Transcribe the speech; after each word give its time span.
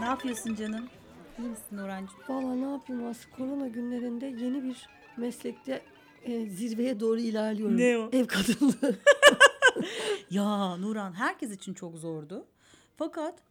Ne 0.00 0.04
yapıyorsun 0.06 0.54
canım? 0.54 0.88
İyi 1.38 1.48
misin 1.48 1.78
Orhancığım? 1.78 2.18
Valla 2.28 2.54
ne 2.54 2.70
yapayım 2.70 3.06
Aslı 3.06 3.30
korona 3.30 3.68
günlerinde 3.68 4.26
yeni 4.26 4.64
bir 4.64 4.88
meslekte 5.16 5.82
e, 6.22 6.46
zirveye 6.46 7.00
doğru 7.00 7.20
ilerliyorum. 7.20 7.76
Ne 7.76 7.98
o? 7.98 8.10
Ev 8.12 8.26
kadınlığı. 8.26 8.96
Ya 10.30 10.76
Nuran 10.76 11.12
herkes 11.12 11.50
için 11.50 11.74
çok 11.74 11.96
zordu. 11.98 12.46
Fakat 12.96 13.42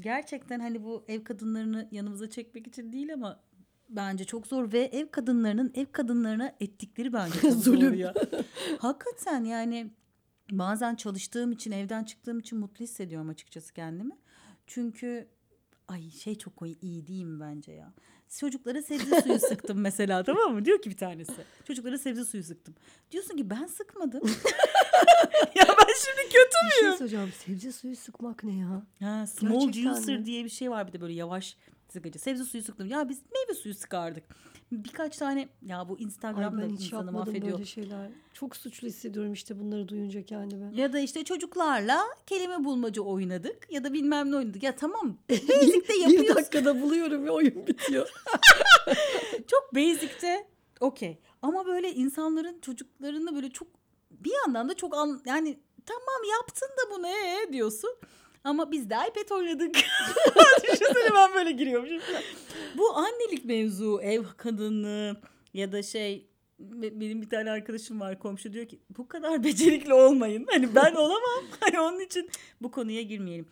gerçekten 0.00 0.60
hani 0.60 0.84
bu 0.84 1.04
ev 1.08 1.24
kadınlarını 1.24 1.88
yanımıza 1.90 2.30
çekmek 2.30 2.66
için 2.66 2.92
değil 2.92 3.14
ama 3.14 3.40
bence 3.88 4.24
çok 4.24 4.46
zor 4.46 4.72
ve 4.72 4.78
ev 4.80 5.08
kadınlarının 5.10 5.72
ev 5.74 5.86
kadınlarına 5.92 6.52
ettikleri 6.60 7.12
bence 7.12 7.34
çok 7.40 7.52
zor 7.52 7.60
Zulüm. 7.74 7.94
ya. 7.94 8.14
Hakikaten 8.78 9.44
yani 9.44 9.90
bazen 10.50 10.94
çalıştığım 10.94 11.52
için 11.52 11.70
evden 11.72 12.04
çıktığım 12.04 12.38
için 12.38 12.58
mutlu 12.58 12.84
hissediyorum 12.84 13.28
açıkçası 13.28 13.72
kendimi. 13.74 14.16
Çünkü 14.66 15.28
ay 15.88 16.10
şey 16.10 16.34
çok 16.34 16.52
iyi 16.82 17.06
değil 17.06 17.24
mi 17.24 17.40
bence 17.40 17.72
ya? 17.72 17.92
Çocuklara 18.38 18.82
sebze 18.82 19.20
suyu 19.22 19.38
sıktım 19.48 19.80
mesela 19.80 20.22
tamam 20.24 20.54
mı? 20.54 20.64
Diyor 20.64 20.82
ki 20.82 20.90
bir 20.90 20.96
tanesi. 20.96 21.32
Çocuklara 21.64 21.98
sebze 21.98 22.24
suyu 22.24 22.42
sıktım. 22.44 22.74
Diyorsun 23.10 23.36
ki 23.36 23.50
ben 23.50 23.66
sıkmadım. 23.66 24.20
ya 25.54 25.64
ben 25.68 25.94
şimdi 26.04 26.22
kötü 26.32 26.56
bir 26.66 26.70
şey 26.72 26.82
müyüm? 26.82 26.96
söyleyeceğim. 26.98 27.32
Sebze 27.38 27.72
suyu 27.72 27.96
sıkmak 27.96 28.44
ne 28.44 28.56
ya? 28.56 28.82
Ha, 29.00 29.26
small 29.26 29.60
Gerçekten 29.66 29.94
juicer 29.94 30.18
mi? 30.18 30.26
diye 30.26 30.44
bir 30.44 30.48
şey 30.50 30.70
var 30.70 30.86
bir 30.88 30.92
de 30.92 31.00
böyle 31.00 31.12
yavaş 31.12 31.56
sıkıcı. 31.92 32.18
Sebze 32.18 32.44
suyu 32.44 32.62
sıktım. 32.62 32.86
Ya 32.88 33.08
biz 33.08 33.18
meyve 33.32 33.54
suyu 33.60 33.74
sıkardık. 33.74 34.24
Birkaç 34.72 35.16
tane 35.16 35.48
ya 35.62 35.88
bu 35.88 35.96
Ay 35.96 36.04
Instagram'da 36.04 36.62
ben 36.62 36.68
hiç 36.70 36.84
insanı 36.84 37.12
mahvediyor. 37.12 37.52
böyle 37.52 37.64
şeyler. 37.64 38.10
Çok 38.34 38.56
suçlu 38.56 38.88
hissediyorum 38.88 39.32
işte 39.32 39.58
bunları 39.58 39.88
duyunca 39.88 40.22
kendime. 40.22 40.80
Ya 40.80 40.92
da 40.92 40.98
işte 40.98 41.24
çocuklarla 41.24 42.02
kelime 42.26 42.64
bulmaca 42.64 43.02
oynadık 43.02 43.66
ya 43.70 43.84
da 43.84 43.92
bilmem 43.92 44.30
ne 44.30 44.36
oynadık. 44.36 44.62
Ya 44.62 44.76
tamam 44.76 45.16
basic'te 45.30 45.94
bir 45.94 46.00
yapıyoruz. 46.00 46.36
dakikada 46.36 46.82
buluyorum 46.82 47.24
ve 47.24 47.30
oyun 47.30 47.66
bitiyor. 47.66 48.08
Çok 49.46 49.74
basic'te 49.74 50.46
okey. 50.80 51.18
Ama 51.42 51.66
böyle 51.66 51.92
insanların 51.94 52.60
çocuklarını 52.60 53.34
böyle 53.34 53.50
çok 53.50 53.68
bir 54.10 54.32
yandan 54.46 54.68
da 54.68 54.74
çok 54.74 54.96
an, 54.96 55.22
yani 55.26 55.58
tamam 55.86 56.30
yaptın 56.38 56.68
da 56.68 56.96
bunu 56.96 57.06
ee 57.08 57.52
diyorsun. 57.52 57.90
Ama 58.44 58.72
biz 58.72 58.90
de 58.90 58.94
iPad 58.94 59.30
oynadık. 59.36 59.74
Düşünsene 60.62 61.14
ben 61.14 61.34
böyle 61.34 61.50
giriyormuşum. 61.52 62.00
Bu 62.78 62.96
annelik 62.96 63.44
mevzu, 63.44 64.00
ev 64.02 64.24
kadını 64.36 65.16
ya 65.54 65.72
da 65.72 65.82
şey 65.82 66.26
be- 66.58 67.00
benim 67.00 67.22
bir 67.22 67.30
tane 67.30 67.50
arkadaşım 67.50 68.00
var 68.00 68.18
komşu 68.18 68.52
diyor 68.52 68.66
ki 68.68 68.80
bu 68.98 69.08
kadar 69.08 69.44
becerikli 69.44 69.94
olmayın. 69.94 70.46
Hani 70.50 70.74
ben 70.74 70.94
olamam. 70.94 71.44
Hani 71.60 71.80
onun 71.80 72.00
için 72.00 72.30
bu 72.62 72.70
konuya 72.70 73.02
girmeyelim. 73.02 73.46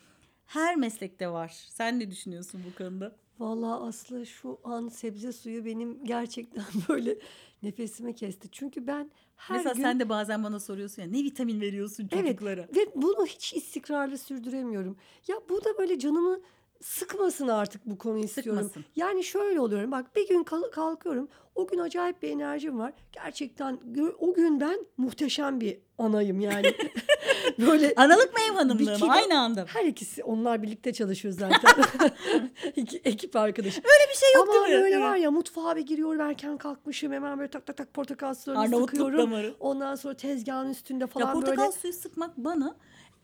Her 0.46 0.76
meslekte 0.76 1.28
var. 1.28 1.48
Sen 1.68 2.00
ne 2.00 2.10
düşünüyorsun 2.10 2.62
bu 2.70 2.78
konuda? 2.78 3.16
Vallahi 3.38 3.80
Aslı 3.88 4.26
şu 4.26 4.58
an 4.64 4.88
sebze 4.88 5.32
suyu 5.32 5.64
benim 5.64 6.04
gerçekten 6.04 6.64
böyle 6.88 7.18
nefesime 7.62 8.12
kesti. 8.14 8.48
Çünkü 8.52 8.86
ben 8.86 9.10
her 9.36 9.56
Mesela 9.56 9.74
gün... 9.74 9.82
sen 9.82 10.00
de 10.00 10.08
bazen 10.08 10.44
bana 10.44 10.60
soruyorsun 10.60 11.02
ya 11.02 11.08
ne 11.08 11.18
vitamin 11.24 11.60
veriyorsun 11.60 12.08
Evet 12.12 12.26
çocuklara? 12.26 12.60
ve 12.76 12.86
bunu 12.94 13.26
hiç 13.26 13.54
istikrarlı 13.54 14.18
sürdüremiyorum. 14.18 14.96
Ya 15.28 15.36
bu 15.48 15.64
da 15.64 15.78
böyle 15.78 15.98
canımı 15.98 16.40
sıkmasın 16.86 17.48
artık 17.48 17.86
bu 17.86 17.98
konu 17.98 18.18
istiyorum. 18.18 18.62
Sıkmasın. 18.62 18.84
Yani 18.96 19.24
şöyle 19.24 19.60
oluyorum 19.60 19.90
bak 19.90 20.16
bir 20.16 20.28
gün 20.28 20.42
kal- 20.44 20.70
kalkıyorum 20.70 21.28
o 21.54 21.66
gün 21.66 21.78
acayip 21.78 22.22
bir 22.22 22.30
enerjim 22.30 22.78
var. 22.78 22.92
Gerçekten 23.12 23.78
o 24.18 24.34
gün 24.34 24.60
ben 24.60 24.86
muhteşem 24.96 25.60
bir 25.60 25.78
anayım 25.98 26.40
yani. 26.40 26.74
böyle 27.58 27.92
Analık 27.96 28.32
mı 28.32 28.38
ev 28.50 28.54
hanımlığı 28.54 28.98
mı? 28.98 29.06
Aynı 29.12 29.40
anda. 29.40 29.64
her 29.68 29.84
ikisi 29.84 30.24
onlar 30.24 30.62
birlikte 30.62 30.92
çalışıyor 30.92 31.34
zaten. 31.34 31.84
İki, 32.76 32.96
ekip 33.04 33.36
arkadaşı. 33.36 33.78
Öyle 33.78 34.10
bir 34.12 34.16
şey 34.16 34.28
yok 34.34 34.48
Ama 34.48 34.52
değil 34.52 34.76
mi? 34.76 34.82
böyle 34.82 34.94
Evet. 34.94 35.04
var 35.04 35.16
ya 35.16 35.30
mutfağa 35.30 35.76
bir 35.76 35.86
giriyorum 35.86 36.20
erken 36.20 36.56
kalkmışım 36.58 37.12
hemen 37.12 37.38
böyle 37.38 37.50
tak 37.50 37.66
tak 37.66 37.76
tak 37.76 37.94
portakal 37.94 38.34
sularını 38.34 38.80
sıkıyorum. 38.80 39.18
damarı. 39.18 39.54
Ondan 39.60 39.94
sonra 39.94 40.14
tezgahın 40.14 40.70
üstünde 40.70 41.06
falan 41.06 41.26
Ya 41.26 41.32
portakal 41.32 41.58
böyle. 41.62 41.72
suyu 41.72 41.92
sıkmak 41.92 42.36
bana 42.36 42.76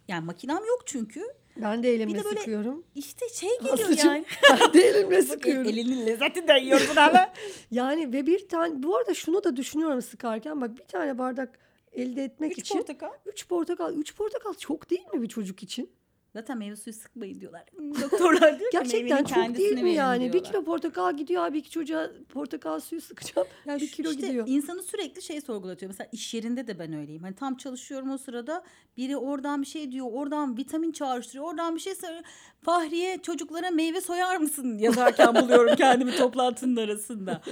yani 0.08 0.24
makinem 0.24 0.56
yok 0.68 0.82
çünkü. 0.86 1.22
Ben 1.56 1.82
de 1.82 1.94
elimle 1.94 2.14
Bir 2.14 2.18
de 2.20 2.24
böyle 2.24 2.38
sıkıyorum. 2.38 2.84
İşte 2.94 3.28
şey 3.28 3.48
geliyor 3.58 3.74
Aslıcığım, 3.74 4.08
yani. 4.12 4.24
ben 4.60 4.72
de 4.74 4.80
elimle 4.88 5.16
Bak, 5.18 5.24
sıkıyorum. 5.24 5.68
elinin 5.68 6.06
lezzetinden 6.06 6.56
yiyorsun 6.56 6.96
ama. 6.96 7.32
Yani 7.70 8.12
ve 8.12 8.26
bir 8.26 8.48
tane 8.48 8.82
bu 8.82 8.96
arada 8.96 9.14
şunu 9.14 9.44
da 9.44 9.56
düşünüyorum 9.56 10.02
sıkarken 10.02 10.60
bak 10.60 10.78
bir 10.78 10.84
tane 10.84 11.18
bardak 11.18 11.58
elde 11.92 12.24
etmek 12.24 12.52
Üç 12.52 12.58
için 12.58 12.78
portakal. 12.78 13.10
üç 13.26 13.48
portakal 13.48 13.94
üç 13.94 14.16
portakal 14.16 14.54
çok 14.54 14.90
değil 14.90 15.06
mi 15.14 15.22
bir 15.22 15.28
çocuk 15.28 15.62
için? 15.62 15.90
Zaten 16.32 16.58
meyve 16.58 16.76
suyu 16.76 16.94
sıkmayın 16.94 17.40
diyorlar. 17.40 17.64
Doktorlar 18.02 18.58
diyor 18.58 18.70
ki 18.70 18.78
Gerçekten 18.78 19.24
çok 19.24 19.56
değil 19.56 19.82
mi 19.82 19.92
yani? 19.92 20.32
Bir 20.32 20.44
kilo 20.44 20.64
portakal 20.64 21.16
gidiyor 21.16 21.44
abi 21.44 21.58
iki 21.58 21.70
çocuğa 21.70 22.10
portakal 22.28 22.80
suyu 22.80 23.00
sıkacağım. 23.00 23.48
Ya 23.66 23.76
bir 23.76 23.90
kilo 23.90 24.10
işte 24.10 24.26
gidiyor. 24.26 24.44
insanı 24.48 24.82
sürekli 24.82 25.22
şey 25.22 25.40
sorgulatıyor. 25.40 25.90
Mesela 25.90 26.08
iş 26.12 26.34
yerinde 26.34 26.66
de 26.66 26.78
ben 26.78 26.92
öyleyim. 26.92 27.22
Hani 27.22 27.34
tam 27.34 27.56
çalışıyorum 27.56 28.10
o 28.10 28.18
sırada 28.18 28.64
biri 28.96 29.16
oradan 29.16 29.62
bir 29.62 29.66
şey 29.66 29.92
diyor, 29.92 30.06
oradan 30.12 30.56
vitamin 30.56 30.92
çağrıştırıyor, 30.92 31.44
oradan 31.44 31.74
bir 31.74 31.80
şey 31.80 31.94
söylüyor. 31.94 32.24
Fahriye 32.62 33.18
çocuklara 33.22 33.70
meyve 33.70 34.00
soyar 34.00 34.36
mısın 34.36 34.78
yazarken 34.78 35.34
buluyorum 35.34 35.76
kendimi 35.76 36.16
toplantının 36.16 36.76
arasında. 36.76 37.42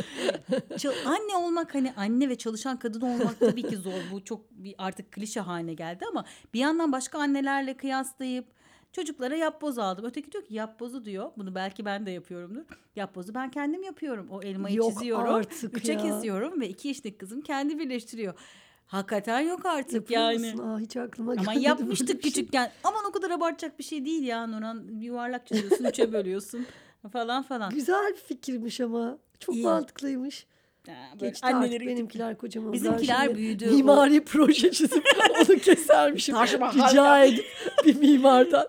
Anne 1.07 1.37
olmak 1.37 1.75
hani 1.75 1.93
anne 1.97 2.29
ve 2.29 2.39
çalışan 2.39 2.79
kadın 2.79 3.01
olmak 3.01 3.41
tabii 3.41 3.63
ki 3.63 3.77
zor. 3.77 4.01
Bu 4.13 4.25
çok 4.25 4.51
bir 4.51 4.75
artık 4.79 5.13
klişe 5.13 5.41
haline 5.41 5.75
geldi 5.75 6.05
ama 6.09 6.25
bir 6.55 6.59
yandan 6.59 6.93
başka 6.93 7.19
annelerle 7.19 7.77
kıyaslayıp 7.77 8.47
Çocuklara 8.93 9.37
yapboz 9.37 9.79
aldım. 9.79 10.05
Öteki 10.05 10.33
diyor 10.33 10.45
ki 10.45 10.55
yapbozu 10.55 11.05
diyor. 11.05 11.31
Bunu 11.37 11.55
belki 11.55 11.85
ben 11.85 12.07
de 12.07 12.11
yapıyorumdur. 12.11 12.63
Yapbozu 12.97 13.35
ben 13.35 13.51
kendim 13.51 13.83
yapıyorum. 13.83 14.29
O 14.31 14.43
elmayı 14.43 14.77
Yok 14.77 14.93
çiziyorum. 14.93 15.35
artık 15.35 15.77
Üçe 15.79 15.93
ya. 15.93 15.99
kesiyorum 16.03 16.61
ve 16.61 16.69
iki 16.69 16.89
yaşındaki 16.89 17.19
kızım 17.19 17.41
kendi 17.41 17.79
birleştiriyor. 17.79 18.35
Hakikaten 18.87 19.41
yok 19.41 19.67
artık 19.67 19.93
Yapıyor 19.95 20.21
yani. 20.23 20.39
musun? 20.39 20.59
Aa, 20.69 20.79
hiç 20.79 20.97
aklıma 20.97 21.33
Ama 21.33 21.41
gelmedi 21.43 21.57
böyle 21.57 21.67
yapmıştık 21.69 22.09
şey. 22.09 22.19
küçükken. 22.21 22.73
Aman 22.85 23.05
o 23.09 23.13
kadar 23.13 23.31
abartacak 23.31 23.79
bir 23.79 23.85
şey 23.85 24.05
değil 24.05 24.23
ya 24.23 24.47
Nurhan. 24.47 24.89
Yuvarlak 25.01 25.47
çiziyorsun, 25.47 25.85
üçe 25.85 26.13
bölüyorsun 26.13 26.67
falan 27.13 27.43
falan. 27.43 27.71
Güzel 27.75 28.13
bir 28.13 28.17
fikirmiş 28.21 28.81
ama. 28.81 29.19
Çok 29.41 29.55
İyi. 29.55 29.65
mantıklıymış. 29.65 30.47
Ha, 30.87 30.93
Geçti 31.19 31.47
artık 31.47 31.59
annelerin- 31.73 31.87
benimkiler 31.87 32.39
kocaman. 32.39 32.73
Bizimkiler 32.73 33.29
Ben 33.29 33.35
büyüdü. 33.37 33.71
Mimari 33.71 34.25
proje 34.25 34.71
çizip 34.71 35.05
onu 35.41 35.59
kesermişim. 35.59 36.35
Taş 36.35 36.55
Rica 36.55 37.25
edip 37.25 37.47
bir 37.87 37.97
mimardan. 37.97 38.67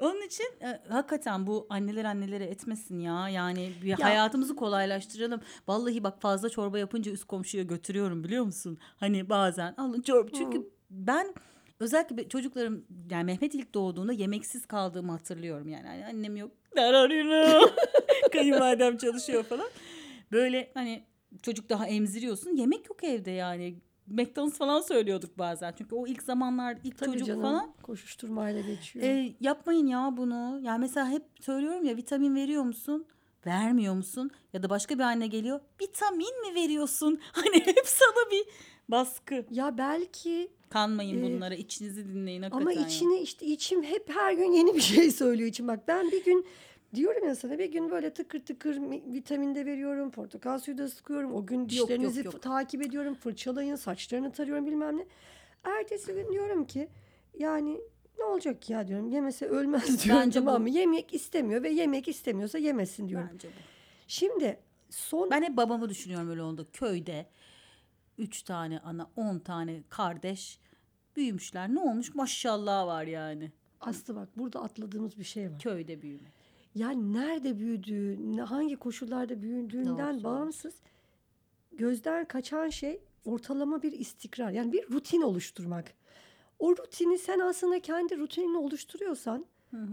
Onun 0.00 0.26
için 0.26 0.44
e, 0.60 0.80
hakikaten 0.88 1.46
bu 1.46 1.66
anneler 1.70 2.04
annelere 2.04 2.44
etmesin 2.44 2.98
ya. 3.00 3.28
Yani 3.28 3.72
bir 3.82 3.92
hayatımızı 3.92 4.56
kolaylaştıralım. 4.56 5.40
Vallahi 5.68 6.04
bak 6.04 6.20
fazla 6.20 6.48
çorba 6.48 6.78
yapınca 6.78 7.12
üst 7.12 7.24
komşuya 7.24 7.62
götürüyorum 7.62 8.24
biliyor 8.24 8.44
musun? 8.44 8.78
Hani 8.96 9.28
bazen 9.28 9.74
alın 9.76 10.00
çorba. 10.00 10.30
Çünkü 10.38 10.70
ben 10.90 11.34
özellikle 11.80 12.28
çocuklarım 12.28 12.84
yani 13.10 13.24
Mehmet 13.24 13.54
ilk 13.54 13.74
doğduğunda 13.74 14.12
yemeksiz 14.12 14.66
kaldığımı 14.66 15.12
hatırlıyorum 15.12 15.68
yani. 15.68 15.86
Hani 15.86 16.06
annem 16.06 16.36
yok. 16.36 16.50
Kayınvalidem 18.32 18.96
çalışıyor 18.96 19.44
falan. 19.44 19.68
Böyle 20.32 20.70
hani 20.74 21.02
çocuk 21.42 21.68
daha 21.70 21.86
emziriyorsun. 21.86 22.56
Yemek 22.56 22.88
yok 22.88 23.04
evde 23.04 23.30
yani. 23.30 23.74
McDonald's 24.06 24.58
falan 24.58 24.80
söylüyorduk 24.80 25.38
bazen. 25.38 25.74
Çünkü 25.78 25.94
o 25.94 26.06
ilk 26.06 26.22
zamanlar 26.22 26.78
ilk 26.84 26.98
Tabii 26.98 27.10
çocuk 27.12 27.26
canım. 27.26 27.42
falan 27.42 27.74
Koşuşturmayla 27.82 28.60
geçiyor. 28.60 29.04
e, 29.06 29.34
yapmayın 29.40 29.86
ya 29.86 30.14
bunu. 30.16 30.60
Yani 30.62 30.80
mesela 30.80 31.08
hep 31.10 31.22
söylüyorum 31.40 31.84
ya 31.84 31.96
vitamin 31.96 32.34
veriyor 32.34 32.62
musun? 32.62 33.06
Vermiyor 33.46 33.94
musun? 33.94 34.30
Ya 34.52 34.62
da 34.62 34.70
başka 34.70 34.94
bir 34.98 35.02
anne 35.02 35.26
geliyor. 35.26 35.60
Vitamin 35.82 36.40
mi 36.48 36.54
veriyorsun? 36.54 37.20
Hani 37.32 37.66
hep 37.66 37.82
sana 37.86 38.30
bir 38.30 38.44
baskı. 38.88 39.44
ya 39.50 39.78
belki 39.78 40.50
Kanmayın 40.70 41.18
Ee, 41.18 41.22
bunlara. 41.36 41.54
içinizi 41.54 42.08
dinleyin 42.08 42.42
hakikaten. 42.42 42.66
ama 42.66 42.72
ya. 42.72 42.86
içine 42.86 43.20
işte 43.20 43.46
içim 43.46 43.82
hep 43.82 44.10
her 44.10 44.32
gün 44.32 44.52
yeni 44.52 44.74
bir 44.74 44.80
şey 44.80 45.10
söylüyor 45.22 45.48
içim. 45.48 45.68
Bak 45.68 45.88
ben 45.88 46.10
bir 46.12 46.24
gün 46.24 46.46
diyorum 46.94 47.28
ya 47.28 47.34
sana 47.36 47.58
bir 47.58 47.72
gün 47.72 47.90
böyle 47.90 48.14
tıkır 48.14 48.44
tıkır 48.44 48.76
mi- 48.78 49.02
vitamin 49.12 49.54
de 49.54 49.66
veriyorum. 49.66 50.10
Portakal 50.10 50.58
suyu 50.58 50.78
da 50.78 50.88
sıkıyorum. 50.88 51.34
O 51.34 51.46
gün 51.46 51.68
dişlerinizi 51.68 52.24
yok. 52.24 52.32
f- 52.34 52.40
takip 52.40 52.82
ediyorum. 52.86 53.14
Fırçalayın. 53.14 53.76
Saçlarını 53.76 54.32
tarıyorum 54.32 54.66
bilmem 54.66 54.96
ne. 54.98 55.06
Ertesi 55.64 56.14
gün 56.14 56.32
diyorum 56.32 56.64
ki 56.66 56.88
yani 57.38 57.80
ne 58.18 58.24
olacak 58.24 58.70
ya 58.70 58.88
diyorum. 58.88 59.08
Yemese 59.08 59.46
ölmez 59.46 60.04
diyorum 60.04 60.22
Bence 60.22 60.38
tamam 60.40 60.62
mı? 60.62 60.70
Yemek 60.70 61.14
istemiyor 61.14 61.62
ve 61.62 61.68
yemek 61.70 62.08
istemiyorsa 62.08 62.58
yemesin 62.58 63.08
diyorum. 63.08 63.28
Bence 63.32 63.48
bu. 63.48 63.52
Şimdi 64.08 64.58
son 64.90 65.30
Ben 65.30 65.42
hep 65.42 65.56
babamı 65.56 65.88
düşünüyorum 65.88 66.30
öyle 66.30 66.42
oldu. 66.42 66.66
Köyde 66.72 67.26
üç 68.18 68.42
tane 68.42 68.80
ana, 68.80 69.10
on 69.16 69.38
tane 69.38 69.82
kardeş 69.88 70.58
büyümüşler. 71.16 71.74
Ne 71.74 71.80
olmuş? 71.80 72.14
Maşallah 72.14 72.86
var 72.86 73.04
yani. 73.04 73.52
Aslı 73.80 74.16
bak 74.16 74.28
burada 74.36 74.62
atladığımız 74.62 75.18
bir 75.18 75.24
şey 75.24 75.50
var. 75.50 75.58
Köyde 75.58 76.02
büyümek. 76.02 76.37
Yani 76.78 77.12
nerede 77.12 77.58
büyüdüğü, 77.58 78.36
hangi 78.40 78.76
koşullarda 78.76 79.42
büyüdüğünden 79.42 80.14
Doğru 80.14 80.24
bağımsız 80.24 80.74
gözden 81.72 82.24
kaçan 82.24 82.68
şey 82.68 83.00
ortalama 83.24 83.82
bir 83.82 83.92
istikrar. 83.92 84.50
Yani 84.50 84.72
bir 84.72 84.90
rutin 84.90 85.22
oluşturmak. 85.22 85.94
O 86.58 86.76
rutini 86.76 87.18
sen 87.18 87.38
aslında 87.38 87.80
kendi 87.80 88.18
rutinini 88.18 88.56
oluşturuyorsan 88.56 89.46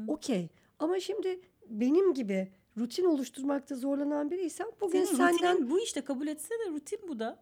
okey. 0.07 0.49
Ama 0.79 0.99
şimdi 0.99 1.39
benim 1.69 2.13
gibi 2.13 2.51
rutin 2.77 3.05
oluşturmakta 3.05 3.75
zorlanan 3.75 4.31
biriysen 4.31 4.71
bugün 4.81 5.03
Senin 5.03 5.17
senden 5.17 5.69
bu 5.69 5.79
işte 5.79 6.01
kabul 6.01 6.27
etsene 6.27 6.71
rutin 6.71 6.99
bu 7.07 7.19
da. 7.19 7.39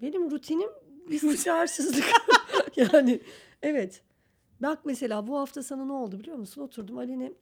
benim 0.00 0.30
rutinim 0.30 0.70
istikrarsızlık. 1.10 2.04
yani 2.76 3.20
evet. 3.62 4.02
Bak 4.60 4.78
mesela 4.84 5.26
bu 5.26 5.38
hafta 5.38 5.62
sana 5.62 5.84
ne 5.84 5.92
oldu 5.92 6.18
biliyor 6.18 6.36
musun? 6.36 6.62
Oturdum 6.62 6.98
Aline 6.98 7.32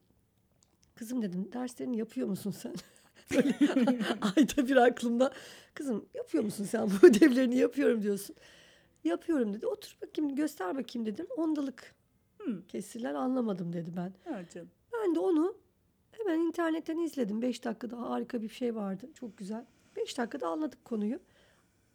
kızım 0.95 1.23
dedim 1.23 1.53
derslerini 1.53 1.97
yapıyor 1.97 2.29
musun 2.29 2.51
sen? 2.51 2.75
Böyle 3.35 3.49
ayda 4.37 4.69
bir 4.69 4.77
aklımda 4.77 5.33
kızım 5.75 6.07
yapıyor 6.15 6.45
musun 6.45 6.65
sen 6.65 6.91
bu 6.91 7.07
ödevlerini 7.07 7.57
yapıyorum 7.57 8.03
diyorsun. 8.03 8.37
Yapıyorum 9.05 9.55
dedi. 9.55 9.67
Otur 9.67 9.97
bakayım 10.03 10.35
göster 10.35 10.77
bakayım 10.77 11.07
dedim. 11.07 11.27
Ondalık 11.37 11.95
Hı. 12.39 12.67
kesirler 12.69 13.15
anlamadım 13.15 13.73
dedi 13.73 13.91
ben. 13.97 14.13
Ha 14.33 14.43
canım. 14.55 14.71
Ben 14.93 15.15
de 15.15 15.21
onu 15.21 15.55
hemen 16.13 16.39
internetten 16.39 16.99
izledim. 16.99 17.43
5 17.43 17.65
dakikada 17.65 18.11
harika 18.11 18.43
bir 18.43 18.49
şey 18.49 18.75
vardı. 18.75 19.11
Çok 19.15 19.39
güzel. 19.39 19.65
5 19.97 20.19
dakikada 20.19 20.49
anladık 20.49 20.85
konuyu. 20.85 21.21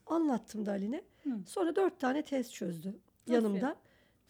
Anlattım 0.06 0.65
da 0.65 0.71
Aline. 0.71 1.01
Hı. 1.24 1.30
Sonra 1.45 1.75
4 1.75 2.00
tane 2.00 2.24
test 2.24 2.53
çözdü 2.53 2.95
yanımda. 3.27 3.75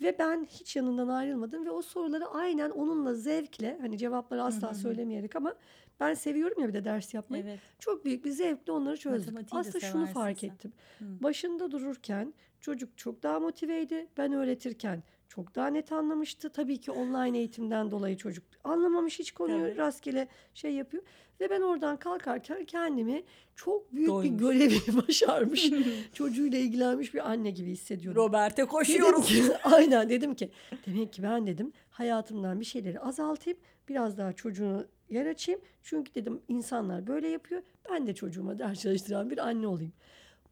Ve 0.02 0.20
ben 0.20 0.46
hiç 0.50 0.76
yanından 0.76 1.08
ayrılmadım 1.08 1.66
ve 1.66 1.72
o 1.72 1.82
soruları 1.82 2.28
aynen 2.28 2.70
onunla 2.70 3.14
zevkle 3.14 3.78
hani 3.82 3.98
cevapları 3.98 4.44
asla 4.44 4.74
söylemeyerek 4.74 5.36
ama 5.36 5.56
ben 6.00 6.14
seviyorum 6.14 6.62
ya 6.62 6.68
bir 6.68 6.74
de 6.74 6.86
ders 6.86 7.14
yapmayı. 7.14 7.44
Evet. 7.44 7.60
Çok 7.80 8.06
büyük 8.06 8.26
bir 8.26 8.32
zevkle 8.32 8.72
onları. 8.72 9.10
Matematiği 9.10 9.52
de 9.52 9.60
Aslında 9.60 9.80
şunu 9.80 9.92
seversin 9.92 10.14
fark 10.14 10.40
sen. 10.40 10.48
ettim. 10.48 10.74
Hı. 11.00 11.06
Başında 11.24 11.72
dururken 11.72 12.34
çocuk 12.62 12.98
çok 12.98 13.24
daha 13.24 13.40
motiveydi. 13.40 14.08
Ben 14.18 14.34
öğretirken 14.34 15.04
çok 15.36 15.56
daha 15.56 15.68
net 15.68 15.92
anlamıştı. 15.92 16.50
Tabii 16.50 16.78
ki 16.78 16.92
online 16.92 17.38
eğitimden 17.38 17.92
dolayı 17.92 18.18
çocuk 18.18 18.44
anlamamış 18.64 19.20
hiç 19.20 19.32
konuyu 19.32 19.68
Tabii. 19.70 19.78
rastgele 19.78 20.28
şey 20.54 20.72
yapıyor. 20.74 21.04
Ve 21.40 21.50
ben 21.50 21.62
oradan 21.62 21.98
kalkarken 21.98 22.66
kendimi 22.66 23.24
çok 23.56 23.94
büyük 23.94 24.10
Doymuş. 24.10 24.26
bir 24.32 24.38
görevi 24.38 24.78
başarmış. 25.08 25.72
çocuğuyla 26.14 26.60
ilgilenmiş 26.60 27.14
bir 27.14 27.30
anne 27.32 27.52
gibi 27.52 27.72
hissediyorum. 27.72 28.24
Robert'e 28.24 28.58
Dedim 28.58 28.68
koşuyoruz. 28.70 29.28
ki, 29.28 29.44
aynen 29.64 30.10
dedim 30.10 30.36
ki 30.36 30.50
demek 30.86 31.14
ki 31.14 31.24
ben 31.24 31.48
dedim 31.48 31.74
hayatımdan 31.90 32.60
bir 32.60 32.66
şeyleri 32.66 33.00
azaltayım 33.00 33.60
biraz 33.90 34.18
daha 34.18 34.34
çocuğunu 34.34 34.86
yer 35.10 35.26
açayım. 35.26 35.62
Çünkü 35.84 36.16
dedim 36.16 36.42
insanlar 36.48 37.08
böyle 37.08 37.28
yapıyor 37.28 37.62
ben 37.92 38.08
de 38.08 38.16
çocuğuma 38.16 38.60
ders 38.60 38.82
çalıştıran 38.82 39.30
bir 39.30 39.38
anne 39.48 39.68
olayım. 39.68 39.94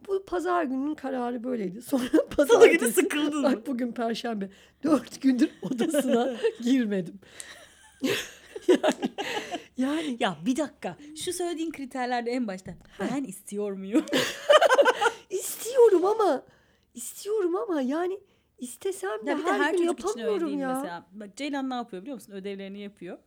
Bu 0.08 0.26
pazar 0.26 0.64
gününün 0.64 0.96
kararı 0.96 1.44
böyleydi. 1.44 1.82
Sonra 1.90 2.08
Salı 2.10 2.30
pazartesi. 2.30 2.78
günü 2.80 2.92
sıkıldın? 2.92 3.44
Bak 3.44 3.68
bugün 3.68 3.92
perşembe. 3.92 4.50
Dört 4.84 5.22
gündür 5.22 5.50
odasına 5.62 6.36
girmedim. 6.64 7.20
yani, 8.68 9.12
yani 9.78 10.18
Ya 10.20 10.38
bir 10.46 10.56
dakika. 10.58 10.98
Şu 11.26 11.34
söylediğin 11.34 11.72
kriterlerde 11.72 12.32
en 12.32 12.48
başta 12.48 12.74
ben 13.00 13.24
istiyor 13.24 13.72
muyum? 13.72 14.06
istiyorum 15.30 16.06
ama 16.06 16.44
istiyorum 16.94 17.56
ama 17.56 17.82
yani 17.82 18.20
istesem 18.58 19.26
de 19.26 19.30
ya 19.30 19.38
bir 19.38 19.46
de 19.46 19.52
her, 19.54 19.60
her 19.60 19.72
gün 19.74 19.78
çocuk 19.88 20.00
için 20.00 20.08
yapamıyorum 20.08 20.48
değil 20.48 20.60
ya. 20.60 20.74
mesela. 20.74 21.08
Bak 21.12 21.38
Ceylan 21.38 21.70
ne 21.70 21.74
yapıyor 21.74 22.02
biliyor 22.02 22.16
musun? 22.16 22.34
Ödevlerini 22.34 22.80
yapıyor. 22.80 23.18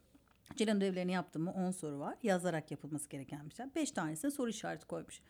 Ceylan 0.57 0.77
ödevlerini 0.77 1.13
yaptı 1.13 1.39
mı 1.39 1.53
10 1.57 1.71
soru 1.71 1.99
var. 1.99 2.15
Yazarak 2.23 2.71
yapılması 2.71 3.09
gereken 3.09 3.51
bir 3.51 3.55
şey. 3.55 3.67
5 3.77 3.91
tanesine 3.91 4.31
soru 4.31 4.51
işareti 4.51 4.87
koymuş. 4.87 5.21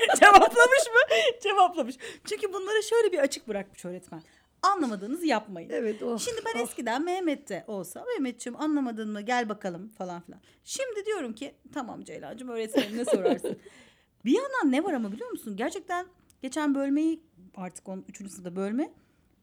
Cevaplamış 0.20 0.86
mı? 0.86 1.16
Cevaplamış. 1.42 1.96
Çünkü 2.24 2.52
bunları 2.52 2.82
şöyle 2.82 3.12
bir 3.12 3.18
açık 3.18 3.48
bırakmış 3.48 3.84
öğretmen. 3.84 4.22
Anlamadığınızı 4.62 5.26
yapmayın. 5.26 5.70
Evet 5.72 6.02
o. 6.02 6.18
Şimdi 6.18 6.40
ben 6.46 6.60
eskiden 6.60 7.04
Mehmet'te 7.04 7.64
olsa 7.66 8.04
Mehmetciğim 8.04 8.60
anlamadın 8.60 9.12
mı 9.12 9.20
gel 9.20 9.48
bakalım 9.48 9.88
falan 9.88 10.20
filan. 10.20 10.40
Şimdi 10.64 11.06
diyorum 11.06 11.34
ki 11.34 11.54
tamam 11.74 12.04
Ceylancığım 12.04 12.48
öğretmenine 12.48 13.04
sorarsın. 13.04 13.58
bir 14.24 14.32
yandan 14.32 14.72
ne 14.72 14.84
var 14.84 14.92
ama 14.92 15.12
biliyor 15.12 15.30
musun? 15.30 15.56
Gerçekten 15.56 16.06
geçen 16.42 16.74
bölmeyi 16.74 17.22
artık 17.56 17.88
onun 17.88 18.04
üçüncü 18.08 18.32
sınıfta 18.32 18.56
bölme 18.56 18.92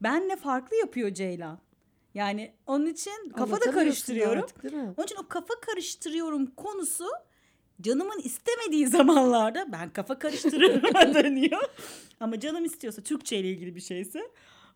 benle 0.00 0.36
farklı 0.36 0.76
yapıyor 0.76 1.14
Ceylan. 1.14 1.58
Yani 2.14 2.54
onun 2.66 2.86
için 2.86 3.30
kafa 3.36 3.60
da 3.60 3.70
karıştırıyorum. 3.70 4.42
artık? 4.42 4.64
Onun 4.74 5.04
için 5.04 5.16
o 5.16 5.28
kafa 5.28 5.54
karıştırıyorum 5.60 6.46
konusu 6.46 7.06
canımın 7.80 8.18
istemediği 8.18 8.86
zamanlarda 8.96 9.72
ben 9.72 9.90
kafa 9.90 10.18
karıştırıyorum 10.18 11.14
dönüyor. 11.14 11.62
Ama 12.20 12.40
canım 12.40 12.64
istiyorsa 12.64 13.02
Türkçe 13.02 13.38
ile 13.38 13.48
ilgili 13.50 13.76
bir 13.76 13.80
şeyse 13.80 14.22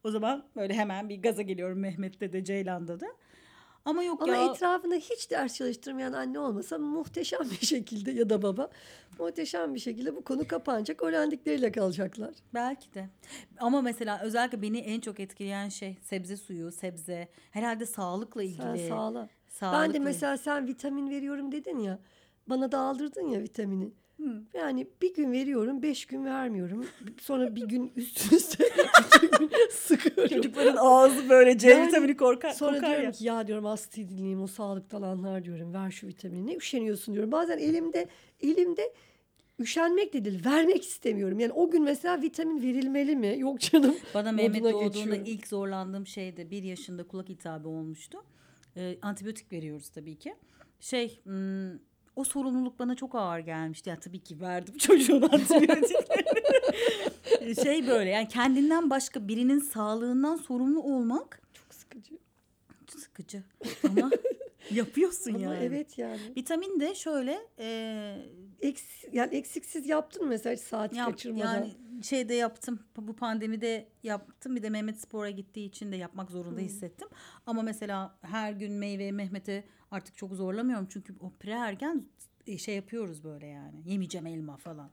o 0.05 0.11
zaman 0.11 0.45
böyle 0.57 0.75
hemen 0.75 1.09
bir 1.09 1.23
gaza 1.23 1.43
geliyorum 1.43 1.79
Mehmet'te 1.79 2.33
de 2.33 2.45
Ceylan'da 2.45 3.01
da. 3.01 3.07
Ama 3.85 4.03
yok 4.03 4.23
Ama 4.23 4.37
ya. 4.37 4.53
etrafında 4.53 4.95
hiç 4.95 5.31
ders 5.31 5.55
çalıştırmayan 5.55 6.13
anne 6.13 6.39
olmasa 6.39 6.79
muhteşem 6.79 7.41
bir 7.61 7.67
şekilde 7.67 8.11
ya 8.11 8.31
da 8.31 8.43
baba 8.43 8.71
muhteşem 9.19 9.75
bir 9.75 9.81
şekilde 9.81 10.17
bu 10.17 10.25
konu 10.25 10.49
kapanacak. 10.49 11.03
Öğrendikleriyle 11.03 11.73
kalacaklar. 11.73 12.35
Belki 12.55 12.95
de. 12.95 13.09
Ama 13.59 13.83
mesela 13.83 14.21
özellikle 14.23 14.63
beni 14.63 14.79
en 14.79 15.01
çok 15.01 15.21
etkileyen 15.21 15.69
şey 15.69 15.97
sebze 16.03 16.37
suyu, 16.37 16.73
sebze. 16.73 17.29
Herhalde 17.51 17.87
sağlıkla 17.87 18.43
ilgili. 18.43 18.79
Sen 18.79 18.89
sağla. 18.89 19.29
Ben 19.63 19.95
de 19.95 19.99
mesela 19.99 20.37
sen 20.39 20.67
vitamin 20.67 21.11
veriyorum 21.11 21.53
dedin 21.53 21.79
ya. 21.79 21.99
Bana 22.51 22.73
da 22.73 22.79
aldırdın 22.79 23.29
ya 23.29 23.41
vitamini. 23.41 23.93
Hı. 24.17 24.43
Yani 24.55 24.87
bir 25.03 25.15
gün 25.15 25.33
veriyorum, 25.33 25.83
beş 25.83 26.07
gün 26.07 26.25
vermiyorum. 26.25 26.87
Sonra 27.21 27.57
bir 27.57 27.63
gün 27.69 27.93
üst 27.97 28.33
üste 28.33 28.65
iki 29.17 29.29
gün 29.39 29.51
sıkıyorum. 29.71 30.37
Çocukların 30.37 30.77
ağzı 30.81 31.29
böyle 31.29 31.59
C 31.59 31.69
Yani 31.71 31.87
vitamini 31.87 32.17
korkar. 32.17 32.51
Sonra 32.51 32.75
kokar 32.75 32.91
diyorum 32.91 33.05
ya. 33.05 33.13
ki 33.13 33.25
ya 33.25 33.47
diyorum 33.47 33.67
asti 33.67 34.09
dinleyeyim 34.09 34.43
o 34.43 34.47
sağlıktan 34.47 35.03
anlar 35.03 35.45
diyorum. 35.45 35.75
Ver 35.75 35.91
şu 35.91 36.07
vitamini. 36.07 36.47
Ne 36.47 36.55
üşeniyorsun 36.55 37.15
diyorum. 37.15 37.33
Bazen 37.33 37.59
elimde 37.59 38.09
elimde 38.41 38.93
üşenmek 39.61 40.13
de 40.13 40.25
değil 40.25 40.45
vermek 40.45 40.83
istemiyorum. 40.85 41.41
Yani 41.41 41.53
o 41.53 41.71
gün 41.71 41.83
mesela 41.83 42.23
vitamin 42.23 42.63
verilmeli 42.63 43.17
mi? 43.17 43.35
Yok 43.39 43.61
canım. 43.61 43.97
Bana 44.15 44.33
Mehmet 44.33 44.65
doğduğunda 44.65 44.85
geçiyorum. 44.87 45.23
ilk 45.27 45.47
zorlandığım 45.47 46.07
şeydi. 46.07 46.51
Bir 46.51 46.63
yaşında 46.63 47.07
kulak 47.07 47.31
iltihabı 47.31 47.69
olmuştu. 47.69 48.19
Ee, 48.77 48.99
antibiyotik 49.03 49.53
veriyoruz 49.53 49.89
tabii 49.89 50.17
ki. 50.17 50.35
Şey 50.81 51.21
hmm, 51.25 51.71
o 52.19 52.25
sorumluluk 52.25 52.79
bana 52.79 52.95
çok 52.95 53.15
ağır 53.15 53.39
gelmişti. 53.39 53.91
Ya 53.91 54.01
tabii 54.01 54.19
ki 54.19 54.41
verdim 54.41 54.77
çocuğun 54.79 55.23
antibiyotiklerini. 55.23 57.55
şey 57.65 57.87
böyle 57.87 58.11
yani 58.11 58.29
kendinden 58.29 58.91
başka 58.91 59.29
birinin 59.29 59.59
sağlığından 59.59 60.37
sorumlu 60.37 60.83
olmak 60.83 61.43
Çok 61.55 61.75
sıkıcı. 61.75 62.15
sıkıcı. 62.89 63.43
Ama 63.89 64.11
yapıyorsun 64.75 65.35
Ama 65.35 65.45
yani. 65.45 65.65
evet 65.65 65.99
yani. 65.99 66.21
Vitamin 66.37 66.81
de 66.81 66.95
şöyle 66.95 67.39
e, 67.59 68.17
Eks, 68.61 68.83
yani 69.13 69.35
eksiksiz 69.37 69.89
yaptın 69.89 70.23
mı 70.23 70.29
mesela 70.29 70.57
hiç 70.57 70.63
saat 70.63 70.97
Yap- 70.97 71.11
kaçırmadan? 71.11 71.55
Yani 71.55 71.75
şeyde 72.03 72.35
yaptım. 72.35 72.81
Bu 72.97 73.17
pandemide 73.17 73.89
yaptım. 74.03 74.57
Bir 74.57 74.63
de 74.63 74.71
Mehmet 74.71 75.01
spora 75.01 75.31
gittiği 75.31 75.67
için 75.67 75.93
de 75.93 75.97
yapmak 75.97 76.31
zorunda 76.31 76.61
hissettim. 76.61 77.09
Ama 77.47 77.63
mesela 77.63 78.19
her 78.23 78.53
gün 78.53 78.73
meyve 78.73 79.13
Mehmet'e 79.13 79.65
artık 79.91 80.17
çok 80.17 80.35
zorlamıyorum. 80.35 80.87
Çünkü 80.91 81.15
o 81.21 81.33
pre-ergen 81.41 82.03
e, 82.47 82.59
şey 82.59 82.77
yapıyoruz 82.77 83.25
böyle 83.25 83.47
yani. 83.47 83.83
Yemeyeceğim 83.87 84.27
elma 84.27 84.57
falan. 84.57 84.91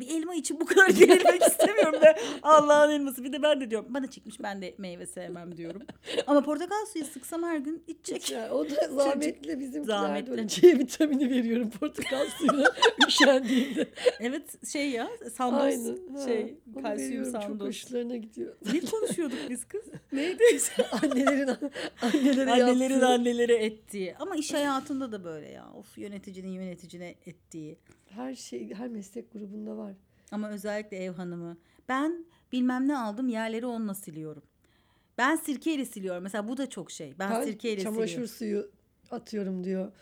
Bir 0.00 0.08
elma 0.10 0.34
için 0.34 0.60
bu 0.60 0.64
kadar 0.66 0.88
gerilmek 0.88 1.42
istemiyorum 1.46 2.00
da 2.02 2.16
Allah'ın 2.42 2.90
elması. 2.90 3.24
Bir 3.24 3.32
de 3.32 3.42
ben 3.42 3.60
de 3.60 3.70
diyorum 3.70 3.86
bana 3.94 4.06
çıkmış 4.06 4.40
ben 4.42 4.62
de 4.62 4.74
meyve 4.78 5.06
sevmem 5.06 5.56
diyorum. 5.56 5.82
Ama 6.26 6.42
portakal 6.42 6.86
suyu 6.92 7.04
sıksam 7.04 7.42
her 7.42 7.56
gün 7.58 7.82
içecek. 7.86 8.30
Ya, 8.30 8.50
o 8.54 8.70
da 8.70 8.88
zahmetli 8.94 9.60
bizimkiler 9.60 9.84
Zahmetli. 9.98 10.48
C 10.48 10.78
vitamini 10.78 11.30
veriyorum 11.30 11.70
portakal 11.70 12.26
suyuna 12.38 12.72
üşendiğinde. 13.08 13.86
Evet 14.20 14.66
şey 14.72 14.90
ya 14.90 15.08
sandoz 15.34 15.60
Aynen. 15.62 16.26
şey 16.26 16.54
kalsiyum 16.82 16.98
veriyorum, 17.10 17.32
Çok 17.32 17.42
sandoz. 17.42 17.68
hoşlarına 17.68 18.16
gidiyor. 18.16 18.56
Ne 18.72 18.80
konuşuyorduk 18.80 19.38
biz 19.50 19.64
kız? 19.64 19.82
Neydi? 20.12 20.42
annelerin 21.02 21.48
annelere 22.02 22.50
Annelerin 22.52 22.90
yaptığı- 22.94 23.06
annelere 23.06 23.54
ettiği. 23.64 24.14
Ama 24.18 24.36
iş 24.36 24.52
hayatında 24.54 25.12
da 25.12 25.24
böyle 25.24 25.48
ya. 25.48 25.66
Of 25.78 25.98
yöneticinin 25.98 26.48
yöneticine 26.52 27.14
ettiği. 27.26 27.78
Her 28.08 28.34
şey 28.34 28.74
her 28.74 28.88
meslek 28.88 29.32
grubunda 29.32 29.76
var. 29.76 29.92
Ama 30.32 30.48
özellikle 30.50 30.96
ev 30.96 31.12
hanımı. 31.12 31.56
Ben 31.88 32.24
bilmem 32.52 32.88
ne 32.88 32.98
aldım 32.98 33.28
yerleri 33.28 33.66
onunla 33.66 33.94
siliyorum. 33.94 34.42
Ben 35.18 35.36
sirkeyle 35.36 35.84
siliyorum. 35.84 36.22
Mesela 36.22 36.48
bu 36.48 36.56
da 36.56 36.68
çok 36.70 36.90
şey. 36.90 37.14
Ben, 37.18 37.30
Ben 37.30 37.44
sirkeyle 37.44 37.82
çamaşır 37.82 38.08
siliyorum. 38.26 38.28
suyu 38.28 38.70
atıyorum 39.10 39.64
diyor. 39.64 39.92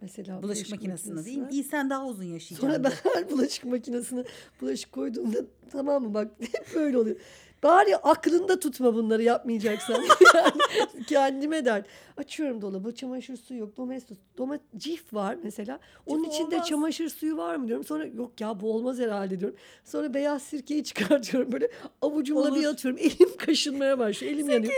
Mesela 0.00 0.42
Bulaşık 0.42 0.70
makinesinde 0.70 1.24
değil 1.24 1.36
mi? 1.36 1.42
makinesine. 1.42 1.62
İyi 1.64 1.64
sen 1.70 1.90
daha 1.90 2.06
uzun 2.06 2.24
yaşayacaksın. 2.24 2.66
Sonra 2.66 2.84
ben 2.84 2.92
her 3.12 3.30
bulaşık 3.30 3.64
makinesine 3.64 4.24
bulaşık 4.60 4.92
koyduğumda 4.92 5.38
tamam 5.70 6.02
mı 6.02 6.14
bak 6.14 6.32
hep 6.40 6.66
böyle 6.74 6.98
oluyor. 6.98 7.16
Bari 7.64 7.96
aklında 7.96 8.60
tutma 8.60 8.94
bunları 8.94 9.22
yapmayacaksan. 9.22 10.02
yani 10.34 10.52
kendime 11.06 11.64
dert. 11.64 11.86
Açıyorum 12.16 12.62
dolabı 12.62 12.94
çamaşır 12.94 13.36
suyu 13.36 13.60
yok. 13.60 13.76
Domestos, 13.76 14.18
doma, 14.38 14.58
cif 14.76 15.14
var 15.14 15.36
mesela. 15.42 15.78
Onun 16.06 16.24
Cif 16.24 16.32
içinde 16.34 16.54
olmaz. 16.54 16.68
çamaşır 16.68 17.08
suyu 17.08 17.36
var 17.36 17.56
mı 17.56 17.68
diyorum. 17.68 17.84
Sonra 17.84 18.06
yok 18.06 18.40
ya 18.40 18.60
bu 18.60 18.72
olmaz 18.72 18.98
herhalde 18.98 19.40
diyorum. 19.40 19.56
Sonra 19.84 20.14
beyaz 20.14 20.42
sirkeyi 20.42 20.84
çıkartıyorum 20.84 21.52
böyle 21.52 21.70
avucumla 22.02 22.54
bir 22.54 22.60
Olur. 22.60 22.64
atıyorum. 22.72 23.00
Elim 23.00 23.36
kaşınmaya 23.36 23.98
başlıyor. 23.98 24.32
Elim 24.32 24.50
yanıyor. 24.50 24.72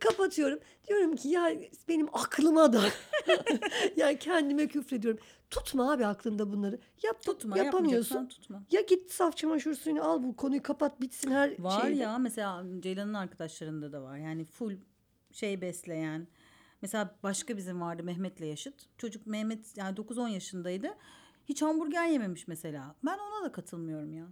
Kapatıyorum. 0.00 0.58
Diyorum 0.88 1.16
ki 1.16 1.28
ya 1.28 1.52
benim 1.88 2.08
aklıma 2.12 2.72
da. 2.72 2.80
yani 3.96 4.18
kendime 4.18 4.66
küfrediyorum. 4.66 5.20
Tutma 5.52 5.92
abi 5.92 6.06
aklında 6.06 6.52
bunları. 6.52 6.78
Yap, 7.02 7.22
Tutma 7.22 7.58
yapamıyorsun. 7.58 8.26
tutma. 8.28 8.62
Ya 8.70 8.80
git 8.80 9.10
saf 9.10 9.36
çamaşır 9.36 9.74
suyunu 9.74 10.04
al 10.04 10.22
bu 10.22 10.36
konuyu 10.36 10.62
kapat 10.62 11.00
bitsin 11.00 11.30
her 11.30 11.58
Var 11.62 11.82
şeyde. 11.82 12.00
ya 12.02 12.18
mesela 12.18 12.64
Ceylan'ın 12.80 13.14
arkadaşlarında 13.14 13.92
da 13.92 14.02
var. 14.02 14.16
Yani 14.16 14.44
full 14.44 14.76
şey 15.32 15.60
besleyen. 15.60 16.28
Mesela 16.82 17.16
başka 17.22 17.56
bizim 17.56 17.80
vardı 17.80 18.02
Mehmet'le 18.02 18.40
yaşıt. 18.40 18.74
Çocuk 18.98 19.26
Mehmet 19.26 19.76
yani 19.76 19.96
9-10 19.96 20.28
yaşındaydı. 20.28 20.88
Hiç 21.48 21.62
hamburger 21.62 22.06
yememiş 22.06 22.48
mesela. 22.48 22.94
Ben 23.04 23.18
ona 23.18 23.44
da 23.44 23.52
katılmıyorum 23.52 24.12
ya. 24.12 24.26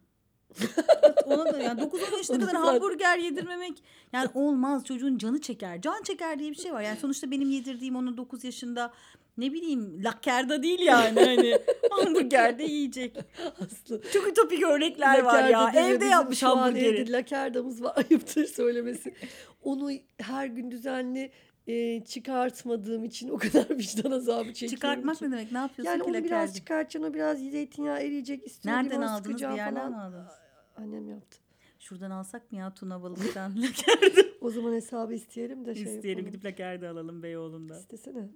Ona 1.26 1.52
da 1.52 1.59
yani 1.59 1.80
9-10 1.80 2.16
yaşına 2.16 2.37
Onu 2.37 2.47
kadar 2.47 2.52
zaten- 2.59 2.73
hamburger 2.73 3.19
yedirmemek 3.19 3.83
yani 4.12 4.28
olmaz 4.35 4.85
çocuğun 4.85 5.19
canı 5.19 5.40
çeker. 5.40 5.80
Can 5.80 6.02
çeker 6.02 6.38
diye 6.38 6.50
bir 6.50 6.57
şey 6.57 6.73
var. 6.73 6.83
Yani 6.83 6.99
sonuçta 6.99 7.30
benim 7.30 7.50
yedirdiğim 7.50 7.97
onun 7.97 8.16
9 8.16 8.45
yaşında 8.45 8.92
ne 9.38 9.52
bileyim 9.52 10.04
lakerda 10.04 10.62
değil 10.62 10.80
yani 10.80 11.21
hani 11.25 11.59
hamburger 11.90 12.59
de 12.59 12.62
yiyecek. 12.64 13.16
Aslı. 13.61 14.02
Çok 14.12 14.28
ütopik 14.28 14.62
örnekler 14.62 15.23
var 15.23 15.49
ya. 15.49 15.61
Lakerda 15.64 15.87
deme, 15.87 15.95
Evde 15.97 16.04
yapmış 16.04 16.42
hamburgeri. 16.42 17.12
lakerdamız 17.12 17.83
var 17.83 17.92
ayıptır 18.11 18.45
söylemesi. 18.47 19.14
Onu 19.62 19.90
her 20.21 20.47
gün 20.47 20.71
düzenli 20.71 21.30
e, 21.72 22.04
çıkartmadığım 22.04 23.04
için 23.04 23.28
o 23.28 23.36
kadar 23.38 23.70
vicdan 23.78 24.10
azabı 24.10 24.52
çekiyorum 24.52 24.74
Çıkartmak 24.76 25.18
ki. 25.18 25.24
ne 25.24 25.30
demek? 25.32 25.52
Ne 25.52 25.58
yapıyorsun 25.58 25.92
Yani 25.92 26.02
onu 26.02 26.24
biraz 26.24 26.54
çıkartacaksın 26.56 27.10
o 27.10 27.14
biraz 27.14 27.38
zeytinyağı 27.38 28.00
eriyecek 28.00 28.46
istiyor 28.46 28.74
Nereden 28.76 28.90
limon 28.90 29.02
aldınız? 29.06 29.36
Bir 29.36 29.48
yerden 29.48 29.74
falan. 29.74 29.92
aldınız? 29.92 30.32
Annem 30.76 31.08
yaptı. 31.08 31.38
Şuradan 31.78 32.10
alsak 32.10 32.52
mı 32.52 32.58
ya 32.58 32.74
Tuna 32.74 33.02
balıktan 33.02 33.62
lakerde? 33.62 34.30
O 34.40 34.50
zaman 34.50 34.72
hesabı 34.72 35.14
isteyelim 35.14 35.64
de 35.66 35.74
şey 35.74 35.82
İsteyelim 35.82 36.08
yapalım. 36.18 36.26
gidip 36.32 36.44
lakerde 36.44 36.88
alalım 36.88 37.22
Beyoğlu'nda. 37.22 37.78
İstesene. 37.78 38.28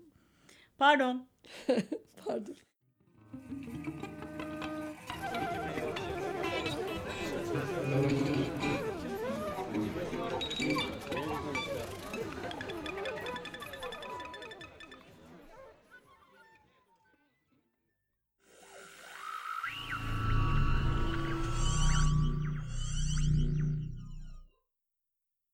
Pardon. 0.79 1.27
Pardon. 2.25 2.55